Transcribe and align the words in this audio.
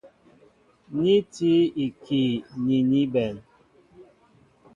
Ni 1.01 1.13
tí 1.35 1.51
ikii 1.85 2.31
ni 2.65 2.77
ní 2.89 3.01
bɛ̌n. 3.13 3.35